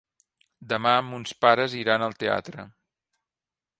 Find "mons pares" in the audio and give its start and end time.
1.09-1.77